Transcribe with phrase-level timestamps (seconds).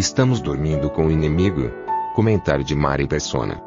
[0.00, 1.70] Estamos dormindo com o inimigo.
[2.14, 3.62] Comentário de Mari Persona.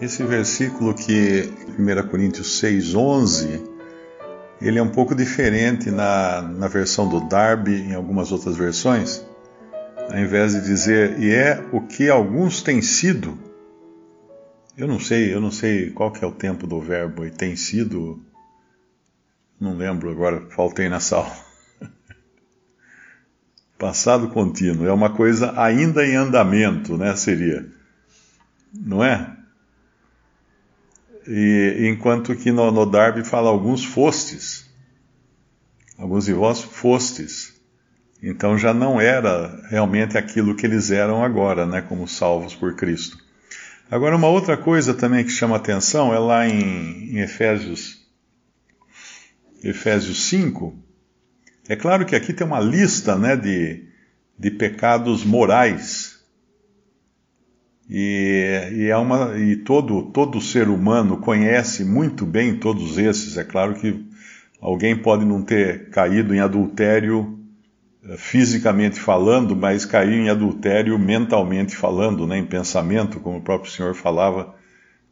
[0.00, 3.60] Esse versículo que 1 Coríntios 6, 11
[4.60, 9.26] ele é um pouco diferente na, na versão do Darby, em algumas outras versões.
[10.08, 13.36] Ao invés de dizer, e é o que alguns têm sido,
[14.78, 17.56] eu não sei, eu não sei qual que é o tempo do verbo, e tem
[17.56, 18.24] sido,
[19.60, 21.32] não lembro agora, faltei na sala.
[23.82, 27.66] Passado contínuo, é uma coisa ainda em andamento, né, seria.
[28.72, 29.36] Não é?
[31.26, 34.70] E, enquanto que no, no Darby fala alguns fostes.
[35.98, 37.60] Alguns de vós fostes.
[38.22, 43.18] Então já não era realmente aquilo que eles eram agora, né, como salvos por Cristo.
[43.90, 48.00] Agora, uma outra coisa também que chama atenção é lá em, em Efésios,
[49.60, 50.81] Efésios 5.
[51.68, 53.84] É claro que aqui tem uma lista né, de,
[54.38, 56.12] de pecados morais
[57.94, 63.36] e, e, é uma, e todo, todo ser humano conhece muito bem todos esses.
[63.36, 64.04] É claro que
[64.60, 67.38] alguém pode não ter caído em adultério
[68.04, 73.70] eh, fisicamente falando, mas caiu em adultério mentalmente falando, né, em pensamento, como o próprio
[73.70, 74.54] Senhor falava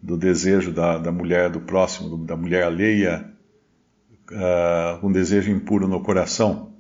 [0.03, 3.31] do desejo da, da mulher do próximo, da mulher alheia,
[4.31, 6.73] uh, um desejo impuro no coração.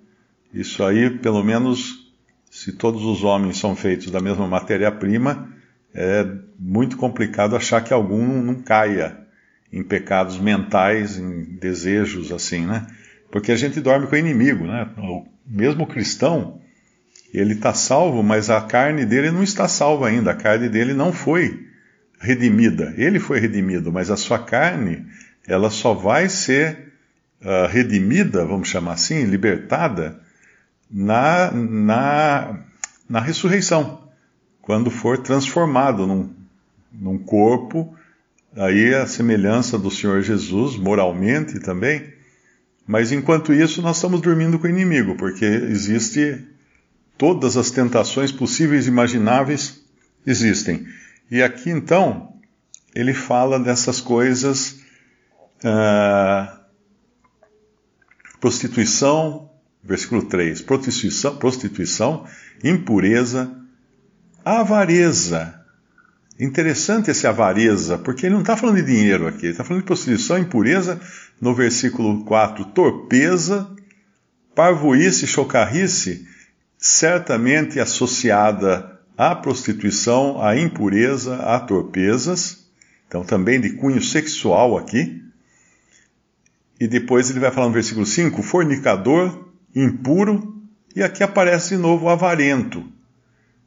[0.52, 2.12] Isso aí, pelo menos,
[2.50, 5.48] se todos os homens são feitos da mesma matéria-prima,
[5.94, 6.26] é
[6.58, 9.18] muito complicado achar que algum não caia
[9.72, 12.86] em pecados mentais, em desejos assim, né?
[13.30, 14.88] Porque a gente dorme com o inimigo, né?
[14.98, 16.60] O mesmo cristão,
[17.32, 20.32] ele está salvo, mas a carne dele não está salva ainda.
[20.32, 21.66] A carne dele não foi
[22.20, 22.92] redimida.
[22.96, 25.06] Ele foi redimido, mas a sua carne,
[25.46, 26.89] ela só vai ser
[27.42, 30.20] uh, redimida, vamos chamar assim, libertada,
[30.90, 32.60] na, na,
[33.08, 34.00] na ressurreição
[34.70, 36.30] quando for transformado num,
[36.92, 37.92] num corpo,
[38.56, 42.14] aí a semelhança do Senhor Jesus, moralmente também.
[42.86, 46.46] Mas enquanto isso, nós estamos dormindo com o inimigo, porque existe
[47.18, 49.80] todas as tentações possíveis e imagináveis
[50.26, 50.86] existem.
[51.30, 52.32] E aqui então
[52.94, 54.80] ele fala dessas coisas,
[55.64, 56.59] uh,
[58.40, 59.50] prostituição,
[59.84, 62.26] versículo 3, prostituição, prostituição,
[62.64, 63.50] impureza,
[64.44, 65.54] avareza.
[66.38, 69.86] Interessante esse avareza, porque ele não está falando de dinheiro aqui, ele está falando de
[69.86, 70.98] prostituição, impureza,
[71.38, 73.70] no versículo 4, torpeza,
[74.54, 76.26] parvoíce, chocarrice,
[76.78, 82.66] certamente associada à prostituição, à impureza, a torpezas,
[83.06, 85.19] então também de cunho sexual aqui.
[86.80, 90.56] E depois ele vai falar no versículo 5, fornicador, impuro,
[90.96, 92.82] e aqui aparece de novo o avarento.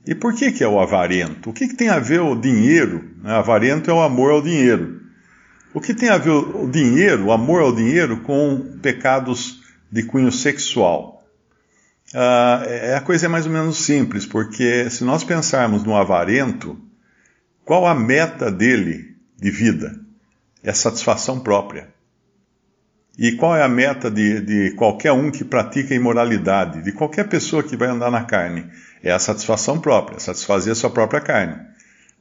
[0.05, 1.51] E por que, que é o avarento?
[1.51, 3.11] O que, que tem a ver o dinheiro?
[3.21, 3.31] Né?
[3.31, 5.01] Avarento é o amor ao dinheiro.
[5.73, 10.31] O que tem a ver o dinheiro, o amor ao dinheiro, com pecados de cunho
[10.31, 11.23] sexual?
[12.13, 16.79] Ah, é, a coisa é mais ou menos simples, porque se nós pensarmos no avarento,
[17.63, 19.99] qual a meta dele de vida?
[20.61, 21.93] É satisfação própria.
[23.17, 27.61] E qual é a meta de, de qualquer um que pratica imoralidade, de qualquer pessoa
[27.61, 28.69] que vai andar na carne?
[29.03, 31.57] é a satisfação própria, satisfazer a sua própria carne.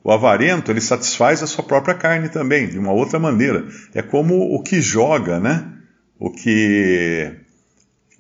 [0.03, 3.69] O avarento, ele satisfaz a sua própria carne também, de uma outra maneira.
[3.95, 5.65] É como o que joga, né?
[6.19, 7.33] O que,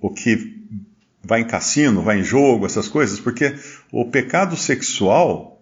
[0.01, 0.63] o que
[1.25, 3.53] vai em cassino, vai em jogo, essas coisas, porque
[3.91, 5.61] o pecado sexual,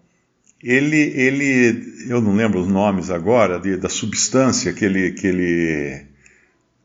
[0.63, 6.07] ele, ele eu não lembro os nomes agora, de, da substância que ele, que ele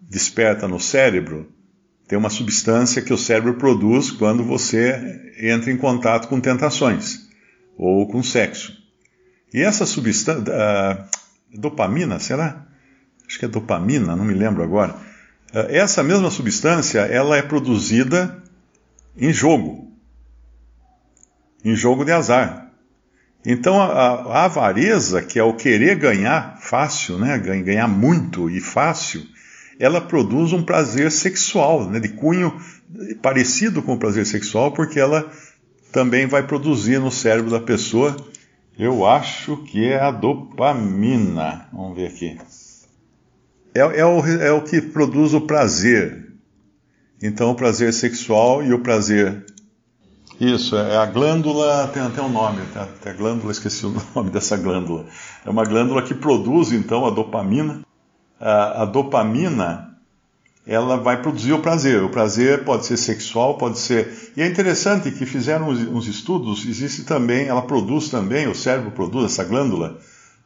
[0.10, 1.52] desperta no cérebro,
[2.08, 7.28] tem uma substância que o cérebro produz quando você entra em contato com tentações
[7.78, 8.78] ou com sexo.
[9.54, 12.66] E essa substância, uh, dopamina, será?
[13.28, 14.94] Acho que é dopamina, não me lembro agora.
[15.52, 18.44] Uh, essa mesma substância, ela é produzida
[19.18, 19.92] em jogo,
[21.64, 22.72] em jogo de azar.
[23.44, 29.26] Então a, a avareza, que é o querer ganhar fácil, né, ganhar muito e fácil,
[29.80, 32.54] ela produz um prazer sexual, né, de cunho
[33.22, 35.30] parecido com o prazer sexual, porque ela
[35.92, 38.16] também vai produzir no cérebro da pessoa,
[38.78, 41.68] eu acho que é a dopamina.
[41.72, 42.38] Vamos ver aqui.
[43.74, 46.34] É, é, o, é o que produz o prazer.
[47.22, 49.46] Então, o prazer sexual e o prazer.
[50.40, 52.62] Isso, é a glândula, tem até um nome,
[53.02, 55.06] tem a glândula, esqueci o nome dessa glândula.
[55.46, 57.82] É uma glândula que produz, então, a dopamina.
[58.40, 59.96] A, dopamina
[60.68, 62.04] ela vai produzir o prazer.
[62.04, 64.32] O prazer pode ser sexual, pode ser.
[64.36, 68.92] E é interessante que fizeram uns, uns estudos, existe também, ela produz também, o cérebro
[68.92, 70.00] produz, essa glândula,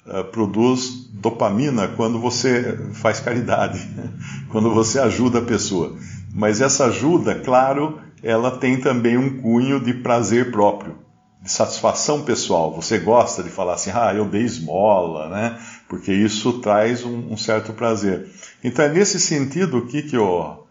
[0.06, 3.80] uh, produz dopamina quando você faz caridade,
[4.52, 5.96] quando você ajuda a pessoa.
[6.34, 10.98] Mas essa ajuda, claro, ela tem também um cunho de prazer próprio
[11.42, 12.74] de satisfação pessoal.
[12.76, 15.58] Você gosta de falar assim, ah, eu dei esmola, né?
[15.90, 18.30] Porque isso traz um, um certo prazer.
[18.64, 20.64] Então é nesse sentido que, que, o,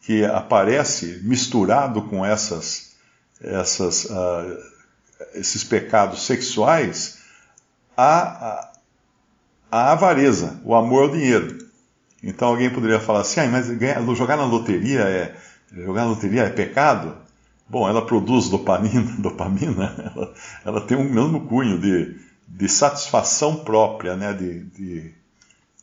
[0.00, 2.96] que aparece misturado com essas,
[3.40, 4.58] essas, uh,
[5.34, 7.18] esses pecados sexuais
[7.96, 8.72] a, a,
[9.70, 11.56] a, avareza, o amor ao dinheiro.
[12.20, 15.36] Então alguém poderia falar assim, ah, mas ganhar, jogar na loteria é
[15.72, 17.16] jogar na loteria é pecado?
[17.68, 20.34] Bom, ela produz dopamina, dopamina ela,
[20.64, 24.32] ela tem um mesmo cunho de, de satisfação própria, né?
[24.32, 25.14] de, de,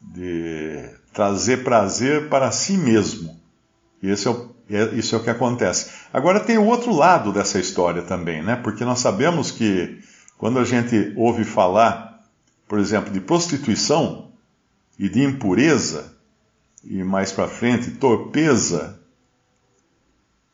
[0.01, 3.39] de trazer prazer para si mesmo.
[4.01, 5.91] Esse é o, é, isso é o que acontece.
[6.13, 8.55] Agora tem o outro lado dessa história também, né?
[8.55, 9.99] porque nós sabemos que
[10.37, 12.23] quando a gente ouve falar,
[12.67, 14.31] por exemplo, de prostituição
[14.97, 16.11] e de impureza,
[16.83, 18.99] e mais para frente, torpeza,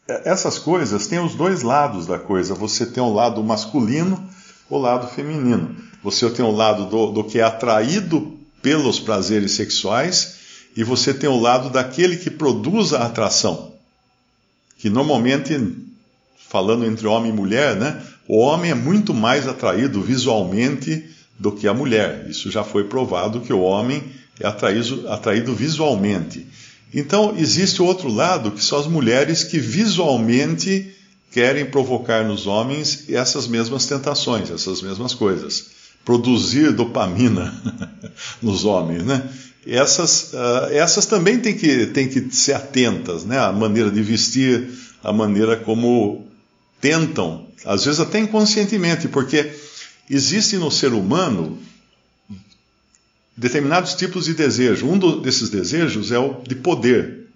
[0.07, 2.53] essas coisas têm os dois lados da coisa.
[2.53, 4.27] Você tem o lado masculino,
[4.69, 5.75] o lado feminino.
[6.03, 10.35] Você tem o lado do, do que é atraído pelos prazeres sexuais
[10.75, 13.73] e você tem o lado daquele que produz a atração.
[14.77, 15.59] Que normalmente,
[16.47, 21.03] falando entre homem e mulher, né, o homem é muito mais atraído visualmente
[21.39, 22.27] do que a mulher.
[22.29, 24.03] Isso já foi provado que o homem
[24.39, 26.45] é atraído, atraído visualmente.
[26.93, 30.93] Então, existe o outro lado, que são as mulheres que visualmente
[31.31, 35.76] querem provocar nos homens essas mesmas tentações, essas mesmas coisas.
[36.07, 37.53] Produzir dopamina
[38.41, 39.29] nos homens, né?
[39.65, 43.37] Essas, uh, essas também têm que, têm que ser atentas, né?
[43.37, 44.69] A maneira de vestir,
[45.03, 46.25] a maneira como
[46.79, 49.51] tentam, às vezes até inconscientemente, porque
[50.09, 51.59] existe no ser humano
[53.35, 54.87] determinados tipos de desejo.
[54.87, 57.27] Um do, desses desejos é o de poder.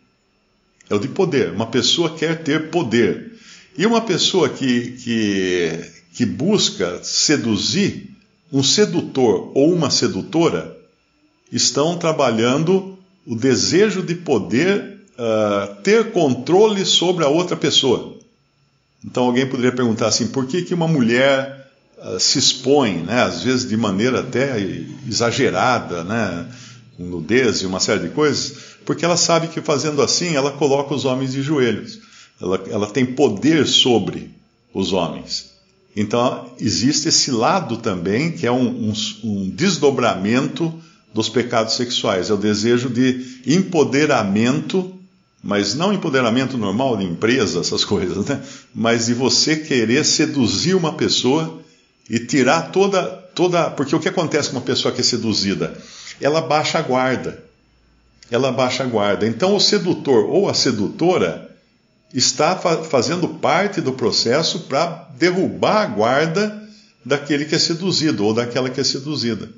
[0.90, 1.52] É o de poder.
[1.52, 3.34] Uma pessoa quer ter poder.
[3.78, 5.80] E uma pessoa que, que,
[6.14, 8.11] que busca seduzir,
[8.52, 10.78] um sedutor ou uma sedutora,
[11.52, 18.18] estão trabalhando o desejo de poder uh, ter controle sobre a outra pessoa.
[19.04, 21.62] Então alguém poderia perguntar assim: por que, que uma mulher
[22.04, 24.56] ah, se expõe, né, às vezes de maneira até
[25.08, 26.48] exagerada, né,
[26.98, 30.96] com nudez e uma série de coisas, porque ela sabe que fazendo assim ela coloca
[30.96, 32.00] os homens de joelhos.
[32.42, 34.32] Ela, ela tem poder sobre
[34.74, 35.51] os homens.
[35.96, 38.94] Então existe esse lado também que é um, um,
[39.24, 40.74] um desdobramento
[41.14, 44.98] dos pecados sexuais, é o desejo de empoderamento
[45.44, 48.42] mas não empoderamento normal de empresa, essas coisas, né?
[48.74, 51.62] Mas de você querer seduzir uma pessoa
[52.10, 53.70] e tirar toda, toda.
[53.72, 55.76] Porque o que acontece com uma pessoa que é seduzida?
[56.20, 57.44] Ela baixa a guarda.
[58.30, 59.26] Ela baixa a guarda.
[59.26, 61.50] Então o sedutor ou a sedutora
[62.14, 66.70] está fa fazendo parte do processo para derrubar a guarda
[67.06, 69.50] daquele que é seduzido ou daquela que é seduzida.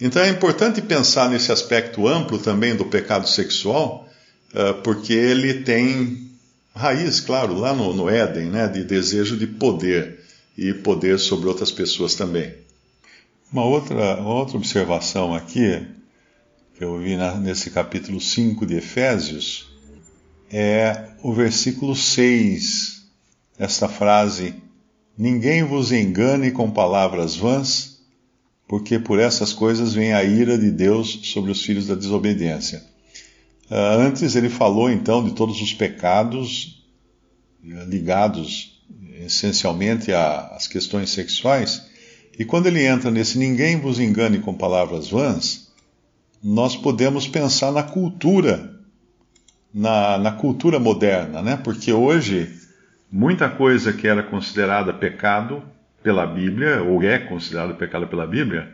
[0.00, 4.08] Então é importante pensar nesse aspecto amplo também do pecado sexual,
[4.54, 6.30] uh, porque ele tem
[6.74, 10.20] raiz, claro, lá no, no Éden, né, de desejo de poder
[10.56, 12.54] e poder sobre outras pessoas também.
[13.52, 15.86] Uma outra, outra observação aqui,
[16.76, 19.69] que eu vi na, nesse capítulo 5 de Efésios,
[20.50, 23.02] é o versículo 6,
[23.58, 24.54] esta frase:
[25.16, 28.00] Ninguém vos engane com palavras vãs,
[28.66, 32.82] porque por essas coisas vem a ira de Deus sobre os filhos da desobediência.
[33.70, 36.80] Uh, antes ele falou então de todos os pecados
[37.62, 38.80] ligados
[39.20, 41.86] essencialmente às questões sexuais,
[42.38, 45.68] e quando ele entra nesse ninguém vos engane com palavras vãs,
[46.42, 48.69] nós podemos pensar na cultura,
[49.72, 51.56] na, na cultura moderna, né?
[51.62, 52.50] Porque hoje
[53.10, 55.62] muita coisa que era considerada pecado
[56.02, 58.68] pela Bíblia, ou é considerado pecado pela Bíblia,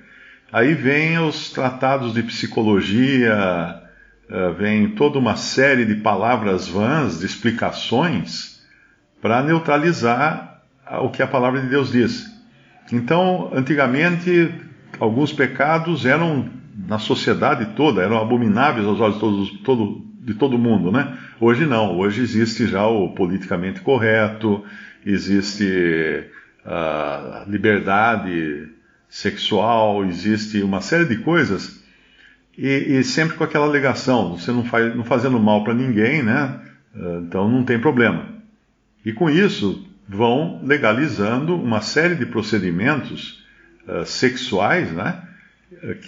[0.52, 3.82] aí vem os tratados de psicologia,
[4.30, 8.60] uh, vem toda uma série de palavras vãs, de explicações,
[9.20, 10.62] para neutralizar
[11.02, 12.26] o que a palavra de Deus diz.
[12.92, 14.54] Então, antigamente,
[15.00, 16.48] alguns pecados eram
[16.86, 21.16] na sociedade toda, eram abomináveis aos olhos de, todo, de todo mundo, né?
[21.40, 24.64] Hoje não, hoje existe já o politicamente correto,
[25.04, 26.24] existe
[26.64, 28.68] a liberdade
[29.08, 31.80] sexual, existe uma série de coisas,
[32.58, 36.60] e, e sempre com aquela alegação, você não, faz, não fazendo mal para ninguém, né?
[36.92, 38.26] Ah, então não tem problema.
[39.04, 43.44] E com isso vão legalizando uma série de procedimentos
[43.86, 45.22] uh, sexuais, né?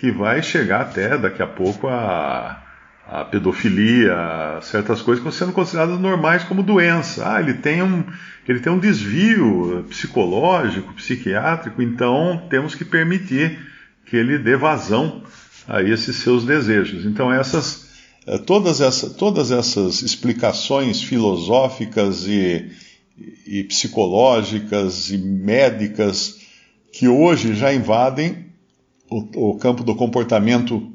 [0.01, 2.63] Que vai chegar até daqui a pouco a,
[3.09, 4.15] a pedofilia,
[4.61, 7.25] certas coisas que estão sendo consideradas normais como doença.
[7.27, 8.05] Ah, ele tem um,
[8.47, 13.59] ele tem um desvio psicológico, psiquiátrico, então temos que permitir
[14.05, 15.23] que ele dê vazão
[15.67, 17.07] a esses seus desejos.
[17.07, 17.89] Então essas
[18.27, 22.71] eh, todas, essa, todas essas explicações filosóficas e,
[23.47, 26.41] e psicológicas e médicas
[26.93, 28.49] que hoje já invadem
[29.11, 30.93] o, o campo do comportamento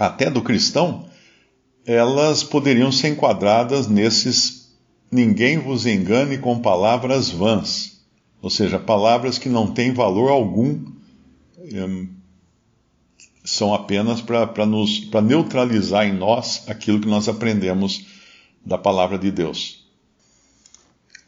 [0.00, 1.06] até do cristão,
[1.84, 4.74] elas poderiam ser enquadradas nesses
[5.12, 8.00] ninguém vos engane com palavras vãs,
[8.40, 10.82] ou seja, palavras que não têm valor algum,
[11.58, 12.08] hum,
[13.44, 18.06] são apenas para neutralizar em nós aquilo que nós aprendemos
[18.64, 19.86] da palavra de Deus.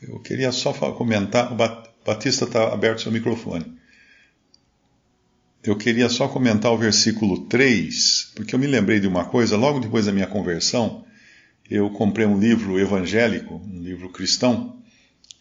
[0.00, 1.56] Eu queria só comentar, o
[2.06, 3.81] Batista está aberto seu microfone
[5.64, 9.78] eu queria só comentar o versículo 3, porque eu me lembrei de uma coisa, logo
[9.78, 11.04] depois da minha conversão,
[11.70, 14.76] eu comprei um livro evangélico, um livro cristão,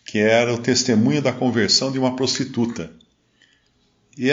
[0.05, 2.91] que era o testemunho da conversão de uma prostituta.
[4.17, 4.29] E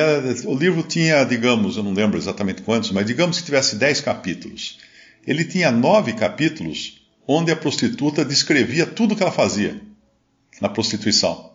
[0.47, 4.79] o livro tinha, digamos, eu não lembro exatamente quantos, mas digamos que tivesse dez capítulos.
[5.27, 9.81] Ele tinha nove capítulos onde a prostituta descrevia tudo o que ela fazia
[10.61, 11.53] na prostituição.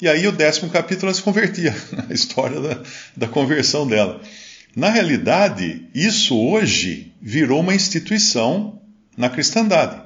[0.00, 1.74] E aí o décimo capítulo ela se convertia,
[2.08, 2.82] a história da,
[3.16, 4.20] da conversão dela.
[4.74, 8.78] Na realidade, isso hoje virou uma instituição
[9.16, 10.02] na cristandade,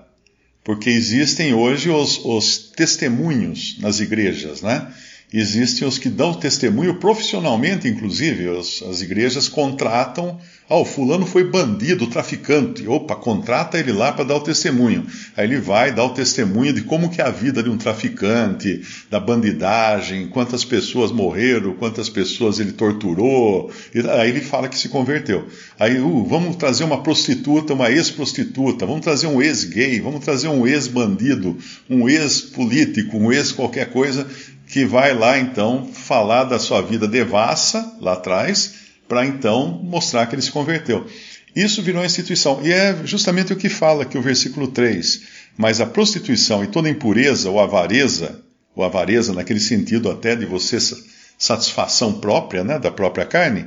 [0.62, 4.92] porque existem hoje os, os testemunhos nas igrejas, né?
[5.32, 8.48] Existem os que dão testemunho profissionalmente, inclusive.
[8.58, 10.38] As, as igrejas contratam.
[10.68, 12.86] Ah, o fulano foi bandido, traficante.
[12.86, 15.06] Opa, contrata ele lá para dar o testemunho.
[15.36, 18.82] Aí ele vai dar o testemunho de como que é a vida de um traficante,
[19.08, 23.70] da bandidagem, quantas pessoas morreram, quantas pessoas ele torturou.
[24.18, 25.46] Aí ele fala que se converteu.
[25.78, 30.66] Aí, uh, vamos trazer uma prostituta, uma ex-prostituta, vamos trazer um ex-gay, vamos trazer um
[30.66, 31.56] ex-bandido,
[31.88, 34.26] um ex-político, um ex-qualquer coisa
[34.70, 38.74] que vai lá então falar da sua vida devassa lá atrás,
[39.08, 41.06] para então mostrar que ele se converteu.
[41.54, 42.60] Isso virou instituição.
[42.62, 45.22] E é justamente o que fala aqui o versículo 3.
[45.56, 48.40] Mas a prostituição e toda impureza ou avareza,
[48.74, 50.78] ou avareza naquele sentido até de você
[51.36, 53.66] satisfação própria, né, da própria carne,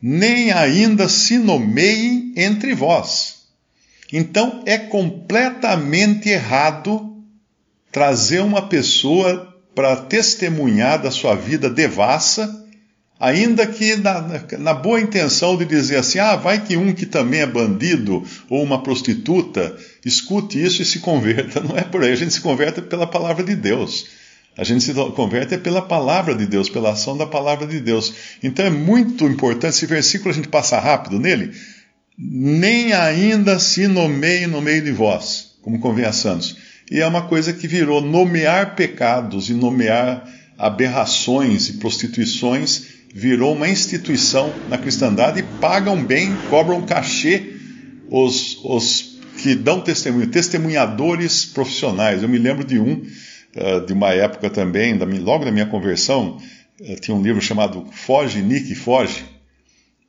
[0.00, 3.42] nem ainda se nomeiem entre vós.
[4.10, 7.22] Então é completamente errado
[7.92, 12.66] trazer uma pessoa para testemunhar da sua vida devassa,
[13.20, 17.42] ainda que na, na, boa intenção de dizer assim: ah, vai que um que também
[17.42, 21.60] é bandido ou uma prostituta escute isso e se converta.
[21.62, 24.06] Não é por aí, a gente se converte pela palavra de Deus.
[24.56, 28.12] A gente se converte pela palavra de Deus, pela ação da palavra de Deus.
[28.42, 31.52] Então é muito importante, esse versículo a gente passa rápido nele,
[32.18, 37.22] nem ainda se nomeie no meio de vós, como convém a santos e é uma
[37.22, 40.26] coisa que virou nomear pecados e nomear
[40.56, 47.54] aberrações e prostituições, virou uma instituição na cristandade e pagam bem, cobram cachê
[48.10, 52.22] os, os que dão testemunho, testemunhadores profissionais.
[52.22, 56.38] Eu me lembro de um, uh, de uma época também, logo da minha conversão,
[56.80, 59.24] uh, tinha um livro chamado Foge, Nick, Foge.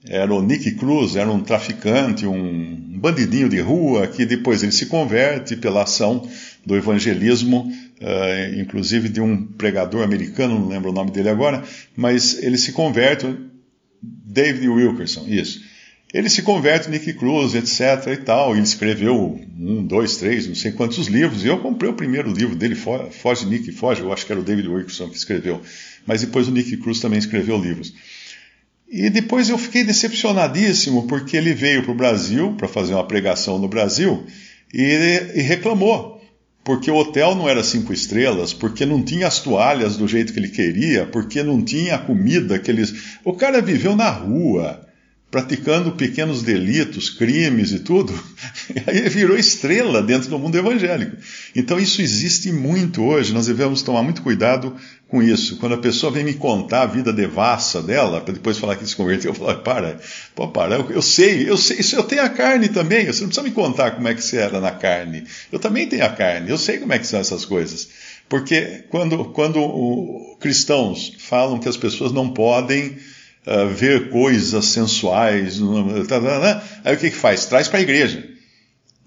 [0.07, 4.85] Era o Nick Cruz, era um traficante, um bandidinho de rua, que depois ele se
[4.85, 6.25] converte pela ação
[6.65, 11.63] do evangelismo, uh, inclusive de um pregador americano, não lembro o nome dele agora,
[11.95, 13.27] mas ele se converte,
[14.01, 15.61] David Wilkerson, isso.
[16.11, 18.13] Ele se converte, Nick Cruz, etc.
[18.13, 18.53] e tal.
[18.53, 21.43] Ele escreveu um, dois, três, não sei quantos livros.
[21.43, 24.01] E eu comprei o primeiro livro dele, Foge, Nick, Foge.
[24.01, 25.61] Eu acho que era o David Wilkerson que escreveu.
[26.07, 27.93] Mas depois o Nick Cruz também escreveu livros.
[28.89, 33.59] E depois eu fiquei decepcionadíssimo, porque ele veio para o Brasil, para fazer uma pregação
[33.59, 34.25] no Brasil,
[34.73, 34.81] e,
[35.35, 36.18] e reclamou
[36.69, 40.37] porque o hotel não era cinco estrelas, porque não tinha as toalhas do jeito que
[40.37, 43.17] ele queria, porque não tinha a comida que eles.
[43.25, 44.87] O cara viveu na rua,
[45.31, 48.11] praticando pequenos delitos, crimes e tudo,
[48.87, 51.17] aí virou estrela dentro do mundo evangélico.
[51.55, 54.75] Então isso existe muito hoje, nós devemos tomar muito cuidado
[55.07, 55.57] com isso.
[55.57, 58.95] Quando a pessoa vem me contar a vida devassa dela, para depois falar que se
[58.95, 59.99] converteu, eu falo, para,
[60.33, 63.27] pô, para, eu, eu, sei, eu sei, isso eu tenho a carne também, você não
[63.29, 65.25] precisa me contar como é que você era na carne.
[65.51, 67.89] Eu também tenho a carne, eu sei como é que são essas coisas.
[68.27, 72.97] Porque quando, quando o, cristãos falam que as pessoas não podem
[73.49, 75.59] uh, ver coisas sensuais.
[76.07, 77.47] Tá, tá, tá, aí o que, que faz?
[77.47, 78.23] Traz para a igreja.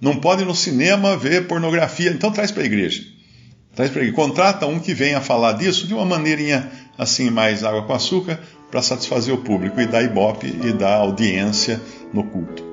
[0.00, 3.04] Não pode no cinema ver pornografia, então traz para a igreja.
[3.74, 4.16] Traz para igreja.
[4.16, 8.82] Contrata um que venha falar disso de uma maneirinha assim, mais água com açúcar, para
[8.82, 11.80] satisfazer o público e dar ibope e dar audiência
[12.12, 12.72] no culto.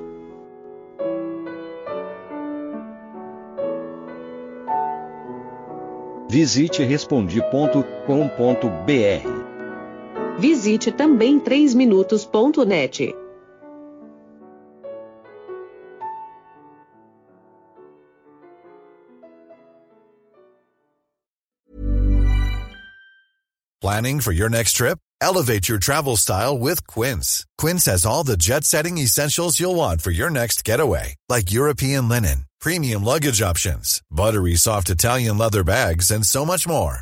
[6.30, 9.39] Visite respondi.com.br
[10.40, 13.14] Visite também 3minutos.net.
[23.82, 25.00] Planning for your next trip?
[25.22, 27.46] Elevate your travel style with Quince.
[27.58, 32.46] Quince has all the jet-setting essentials you'll want for your next getaway, like European linen,
[32.62, 37.02] premium luggage options, buttery soft Italian leather bags, and so much more